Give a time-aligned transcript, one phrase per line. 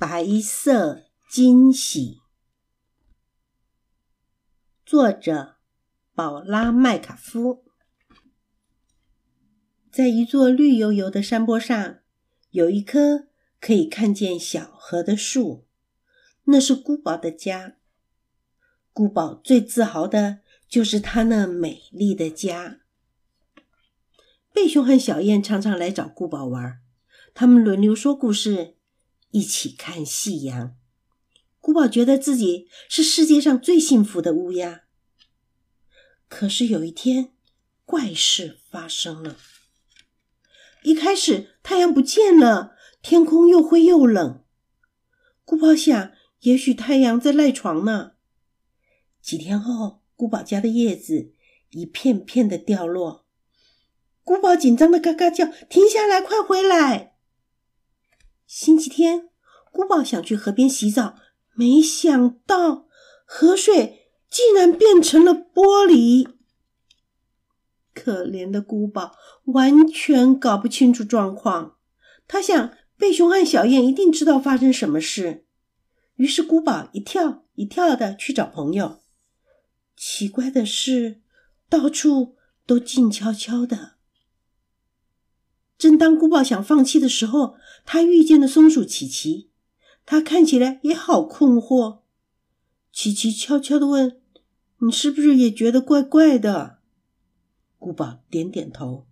[0.00, 2.22] 白色惊喜，
[4.86, 5.56] 作者
[6.14, 7.66] 宝拉麦卡夫。
[9.92, 11.98] 在一座绿油油的山坡上，
[12.48, 13.28] 有一棵
[13.60, 15.66] 可以看见小河的树，
[16.44, 17.76] 那是孤宝的家。
[18.94, 22.80] 孤宝最自豪的就是他那美丽的家。
[24.54, 26.80] 贝熊和小燕常常来找孤宝玩，
[27.34, 28.78] 他们轮流说故事。
[29.30, 30.76] 一起看夕阳，
[31.60, 34.82] 古堡觉得自己是世界上最幸福的乌鸦。
[36.28, 37.32] 可是有一天，
[37.84, 39.36] 怪事发生了。
[40.82, 44.44] 一开始太阳不见了，天空又灰又冷。
[45.44, 48.12] 古堡想，也许太阳在赖床呢。
[49.20, 51.34] 几天后，古堡家的叶子
[51.70, 53.26] 一片片的掉落。
[54.24, 57.09] 古堡紧张的嘎嘎叫：“停下来，快回来！”
[58.52, 59.28] 星期天，
[59.70, 61.14] 古堡想去河边洗澡，
[61.54, 62.88] 没想到
[63.24, 66.28] 河水竟然变成了玻璃。
[67.94, 71.76] 可怜的古堡完全搞不清楚状况。
[72.26, 75.46] 他想，贝熊和小燕一定知道发生什么事。
[76.16, 78.98] 于是，古堡一跳一跳的去找朋友。
[79.96, 81.20] 奇怪的是，
[81.68, 82.34] 到处
[82.66, 83.99] 都静悄悄的。
[85.80, 87.54] 正当古堡想放弃的时候，
[87.86, 89.48] 他遇见了松鼠琪琪。
[90.04, 92.00] 他看起来也好困惑。
[92.92, 94.20] 琪琪悄悄的问
[94.80, 96.80] ：“你是不是也觉得怪怪的？”
[97.80, 99.06] 古堡点点头，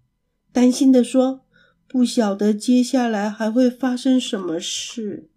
[0.53, 1.47] 担心的说
[1.89, 5.31] ：“不晓得接下来还会发生什么事。”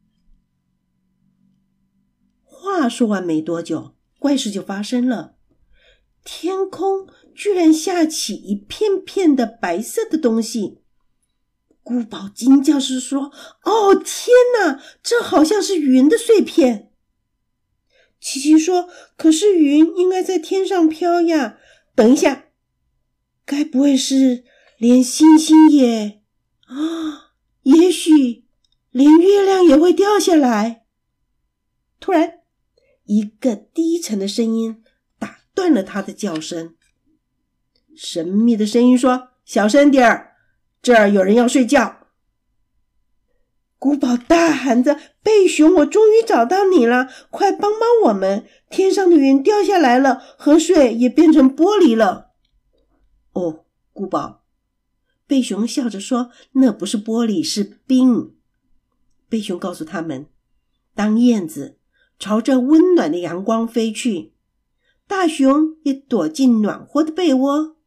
[2.44, 5.36] 话说完没多久，怪事就发生了。
[6.26, 10.81] 天空居然下起一片片的白色的东西。
[11.92, 13.34] 古堡惊叫时说
[13.66, 16.94] ：“哦，天哪，这好像是云的碎片。”
[18.22, 21.58] 琪琪说：“可是云应该在天上飘呀。”
[21.94, 22.46] 等一下，
[23.46, 24.46] 该不会是
[24.78, 26.22] 连星星也……
[26.68, 27.34] 啊，
[27.64, 28.46] 也许
[28.92, 30.86] 连月亮也会掉下来。
[32.00, 32.40] 突然，
[33.04, 34.82] 一个低沉的声音
[35.20, 36.78] 打断了他的叫声。
[37.94, 40.30] 神秘的声音说：“小声点儿。”
[40.82, 42.08] 这儿有人要睡觉，
[43.78, 47.08] 古堡大喊着：“贝熊，我终于找到你了！
[47.30, 48.48] 快帮帮我们！
[48.70, 52.32] 天上的云掉下来了，河水也变成玻璃了。”
[53.34, 54.44] 哦，古堡，
[55.28, 58.36] 贝熊笑着说：“那不是玻璃，是冰。”
[59.30, 60.26] 贝熊告诉他们
[60.96, 61.78] ：“当燕子
[62.18, 64.34] 朝着温暖的阳光飞去，
[65.08, 67.78] 大熊也躲进暖和的被窝，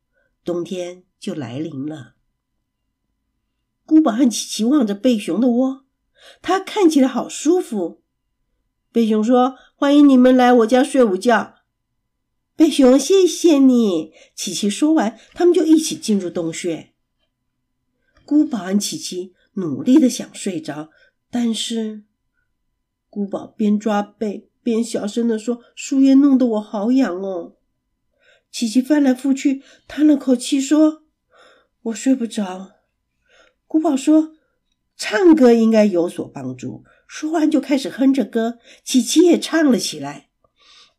[0.44, 2.13] 冬天就来临了。”
[3.86, 5.84] 古宝和琪琪望着贝熊的窝，
[6.40, 8.02] 它看起来好舒服。
[8.90, 11.56] 贝熊说：“欢迎你们来我家睡午觉。”
[12.56, 14.12] 贝熊，谢谢你。
[14.34, 16.92] 琪琪说完，他们就一起进入洞穴。
[18.24, 20.90] 古宝和琪琪努力的想睡着，
[21.30, 22.04] 但是
[23.10, 27.56] 古宝边抓背边小声的说：“树叶弄得我好痒哦。”
[28.50, 31.02] 琪琪翻来覆去，叹了口气说
[31.82, 32.70] ：“我睡不着。”
[33.66, 34.32] 古堡说
[34.96, 40.30] ：“唱歌应该有所帮助。”说完就开始哼着歌，琪琪也唱了起来。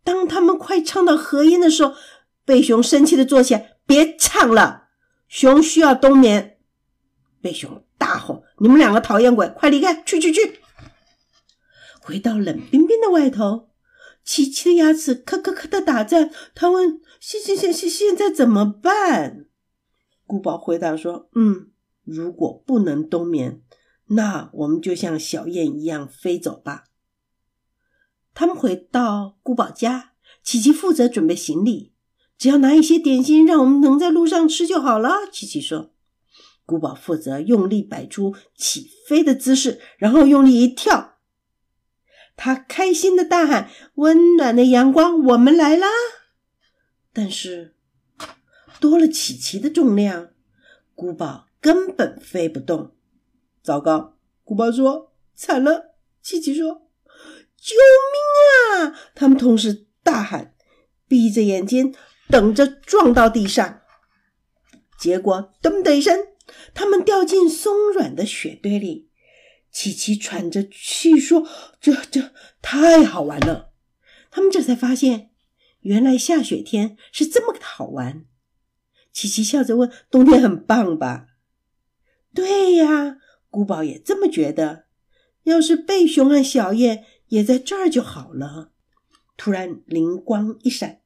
[0.04, 1.94] 当他们快唱到合音的时候，
[2.46, 4.90] 贝熊生气的坐下：“别唱了，
[5.28, 6.60] 熊需要冬眠。”
[7.42, 10.04] 贝熊大吼：“你们两个讨厌鬼，快离开！
[10.04, 10.60] 去去去！”
[12.00, 13.70] 回到冷冰冰的外头，
[14.24, 16.32] 琪琪的牙齿咔咔咔的打颤。
[16.54, 19.48] 他问：“现现现现现在怎么办？”
[20.28, 21.72] 古堡回答说：“嗯。”
[22.06, 23.62] 如果不能冬眠，
[24.08, 26.86] 那我们就像小燕一样飞走吧。
[28.34, 31.94] 他们回到古堡家，琪琪负责准备行李，
[32.38, 35.28] 只要拿一些点心，让我们能在路上吃就好了。
[35.32, 35.94] 琪琪说
[36.66, 41.18] ：“古堡负责用力摆出起飞的姿势，然后用力一跳。”
[42.38, 45.88] 他开心的大喊：“温暖的阳光，我们来啦！”
[47.14, 47.76] 但是
[48.80, 50.30] 多了琪琪的重量，
[50.94, 51.48] 古堡。
[51.66, 52.92] 根本飞不动，
[53.64, 54.20] 糟糕！
[54.44, 56.92] 古堡说：“惨了！”琪琪说
[57.58, 57.76] ：“救
[58.14, 60.54] 命啊！”他们同时大喊，
[61.08, 61.96] 闭着眼睛
[62.30, 63.82] 等着撞到地上。
[65.00, 66.28] 结果“噔”的一声，
[66.76, 69.10] 他们掉进松软的雪堆里。
[69.72, 71.48] 琪琪喘着气说
[71.82, 72.32] ：“这这
[72.62, 73.72] 太好玩了！”
[74.30, 75.32] 他们这才发现，
[75.80, 78.26] 原来下雪天是这么的好玩。
[79.12, 81.30] 琪琪笑着问：“冬天很棒吧？”
[82.36, 83.18] 对呀，
[83.50, 84.86] 古堡也这么觉得。
[85.44, 88.72] 要是贝熊和小燕也在这儿就好了。
[89.38, 91.02] 突然灵光一闪，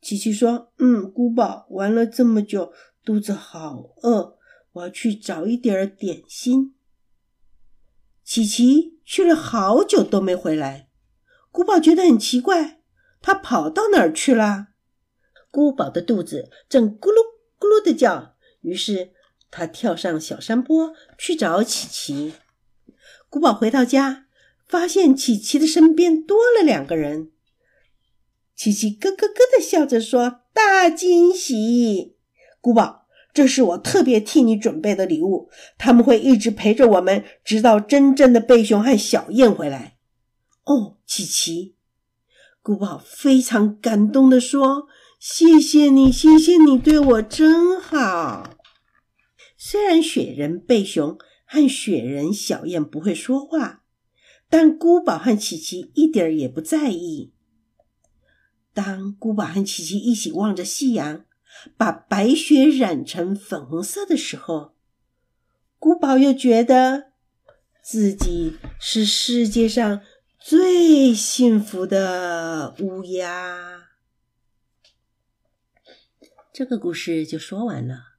[0.00, 2.72] 琪琪说：“嗯，古堡玩了这么久，
[3.04, 4.38] 肚子好饿，
[4.72, 6.74] 我要去找一点点心。”
[8.24, 10.88] 琪琪去了好久都没回来，
[11.50, 12.80] 古堡觉得很奇怪，
[13.20, 14.68] 他跑到哪儿去了？
[15.50, 17.18] 古堡的肚子正咕噜
[17.58, 19.12] 咕噜的叫，于是
[19.52, 22.32] 他跳上小山坡去找琪琪。
[23.28, 24.24] 古堡回到家，
[24.66, 27.30] 发现琪琪的身边多了两个人。
[28.56, 32.16] 琪琪咯咯咯的笑着说：“大惊喜，
[32.60, 35.50] 古堡，这是我特别替你准备的礼物。
[35.76, 39.96] 他们会一直陪着我们，直到真正的贝熊和小燕回来。”
[40.64, 41.74] 哦，琪琪，
[42.62, 44.88] 古堡非常感动的说。
[45.18, 48.61] 谢谢你，谢谢你对我真好。
[49.64, 53.84] 虽然雪人贝熊和雪人小燕不会说话，
[54.48, 57.32] 但姑宝和琪琪一点儿也不在意。
[58.74, 61.26] 当姑宝和琪琪一起望着夕阳，
[61.76, 64.74] 把白雪染成粉红色的时候，
[65.78, 67.12] 姑宝又觉得
[67.84, 70.00] 自己是世界上
[70.40, 73.90] 最幸福的乌鸦。
[76.52, 78.11] 这个故事就说完了。